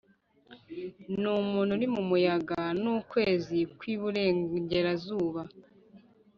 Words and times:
numuntu 1.21 1.71
uri 1.77 1.87
mumuyaga 1.95 2.61
nukwezi 2.81 3.59
kwi 3.77 3.93
burengerazuba 4.01 5.41